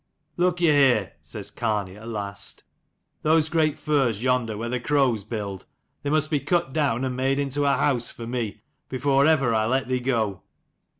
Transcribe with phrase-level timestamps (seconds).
[0.35, 2.63] "Look you here," says Gartnaidh at last:
[3.21, 5.67] "those great firs yonder where the crows build,
[6.01, 9.67] they must be cut down and made into a house for me, before ever I
[9.67, 10.41] let thee go."